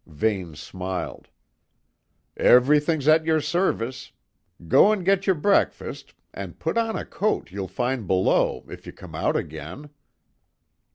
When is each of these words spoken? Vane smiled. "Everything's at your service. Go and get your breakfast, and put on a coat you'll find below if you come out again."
Vane 0.07 0.55
smiled. 0.55 1.27
"Everything's 2.35 3.07
at 3.07 3.23
your 3.23 3.39
service. 3.39 4.11
Go 4.67 4.91
and 4.91 5.05
get 5.05 5.27
your 5.27 5.35
breakfast, 5.35 6.15
and 6.33 6.57
put 6.57 6.75
on 6.75 6.95
a 6.95 7.05
coat 7.05 7.51
you'll 7.51 7.67
find 7.67 8.07
below 8.07 8.65
if 8.67 8.87
you 8.87 8.93
come 8.93 9.13
out 9.13 9.35
again." 9.35 9.91